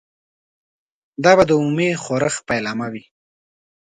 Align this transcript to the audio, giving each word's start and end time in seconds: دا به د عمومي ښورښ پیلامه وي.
دا 1.23 1.31
به 1.37 1.43
د 1.47 1.51
عمومي 1.59 1.89
ښورښ 2.03 2.35
پیلامه 2.49 2.87
وي. 2.93 3.03